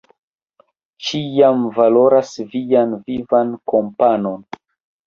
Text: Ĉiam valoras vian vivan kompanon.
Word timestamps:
Ĉiam 1.09 1.61
valoras 1.81 2.33
vian 2.57 2.99
vivan 3.07 3.57
kompanon. 3.75 4.47